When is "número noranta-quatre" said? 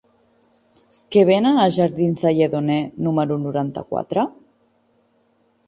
3.09-4.27